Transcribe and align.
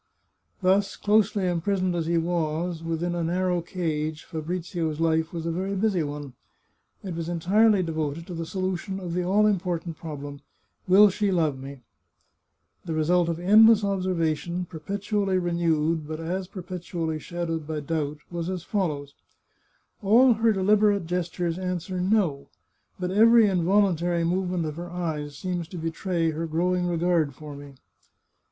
Thus, 0.63 0.95
closely 0.97 1.47
imprisoned 1.47 1.95
as 1.95 2.07
he 2.07 2.17
was, 2.17 2.81
within 2.81 3.13
a 3.13 3.23
narrow 3.23 3.61
cage, 3.61 4.23
Fabrizio's 4.23 4.99
life 4.99 5.31
was 5.31 5.45
a 5.45 5.51
very 5.51 5.75
busy 5.75 6.01
one. 6.01 6.33
It 7.03 7.13
was 7.13 7.29
entirely 7.29 7.83
devoted 7.83 8.25
to 8.25 8.33
the 8.33 8.47
solution 8.47 8.99
of 8.99 9.13
the 9.13 9.21
all 9.23 9.45
important 9.45 9.97
problem," 9.97 10.41
Will 10.87 11.11
she 11.11 11.31
love 11.31 11.59
me?" 11.59 11.81
The 12.85 12.95
result 12.95 13.29
of 13.29 13.39
endless 13.39 13.83
observation, 13.83 14.65
perpetu 14.67 15.21
ally 15.21 15.35
renewed, 15.35 16.07
but 16.07 16.19
as 16.19 16.47
perpetually 16.47 17.19
shadowed 17.19 17.67
by 17.67 17.79
doubt, 17.79 18.17
was 18.31 18.49
as 18.49 18.63
follows:" 18.63 19.13
All 20.01 20.33
her 20.33 20.51
deliberate 20.51 21.05
gestures 21.05 21.59
answer' 21.59 22.01
No,' 22.17 22.47
but 22.99 23.11
every 23.11 23.45
involuntary 23.47 24.23
movement 24.23 24.65
of 24.65 24.77
her 24.77 24.89
eyes 24.89 25.37
seems 25.37 25.67
to 25.67 25.77
betray 25.77 26.31
her 26.31 26.47
grow 26.47 26.73
ing 26.75 26.87
regard 26.87 27.35
for 27.35 27.55
me." 27.55 27.75